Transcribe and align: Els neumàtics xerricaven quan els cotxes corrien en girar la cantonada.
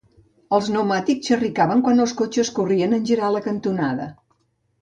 Els 0.57 0.69
neumàtics 0.75 1.29
xerricaven 1.31 1.85
quan 1.89 2.03
els 2.05 2.15
cotxes 2.21 2.51
corrien 2.61 2.99
en 2.99 3.07
girar 3.11 3.33
la 3.37 3.47
cantonada. 3.51 4.09